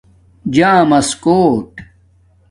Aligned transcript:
جامس 0.53 1.07
کݸٹ 1.23 1.69